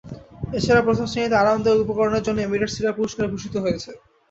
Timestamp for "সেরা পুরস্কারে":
2.75-3.31